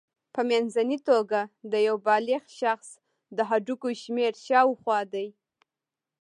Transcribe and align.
په 0.33 0.41
منځنۍ 0.49 0.97
توګه 1.09 1.39
د 1.71 1.73
یو 1.87 1.95
بالغ 2.07 2.43
شخص 2.61 2.89
د 3.37 3.39
هډوکو 3.49 3.89
شمېر 4.03 4.31
شاوخوا 4.45 4.99
دی. 5.13 5.27